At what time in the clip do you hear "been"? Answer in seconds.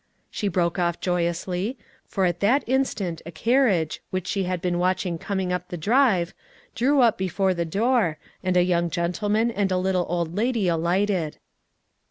4.59-4.79